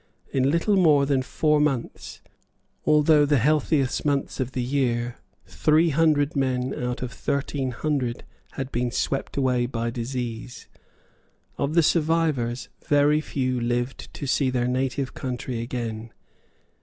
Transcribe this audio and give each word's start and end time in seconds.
In 0.33 0.49
little 0.49 0.77
more 0.77 1.05
than 1.05 1.21
four 1.21 1.59
months, 1.59 2.21
although 2.87 3.23
the 3.23 3.37
healthiest 3.37 4.03
months 4.03 4.39
of 4.39 4.53
the 4.53 4.63
year, 4.63 5.17
three 5.45 5.89
hundred 5.89 6.35
men 6.35 6.73
out 6.73 7.03
of 7.03 7.11
thirteen 7.13 7.69
hundred 7.69 8.23
had 8.53 8.71
been 8.71 8.89
swept 8.89 9.37
away 9.37 9.67
by 9.67 9.91
disease. 9.91 10.67
Of 11.59 11.75
the 11.75 11.83
survivors 11.83 12.67
very 12.83 13.21
few 13.21 13.61
lived 13.61 14.11
to 14.15 14.25
see 14.25 14.49
their 14.49 14.67
native 14.67 15.13
country 15.13 15.61
again. 15.61 16.11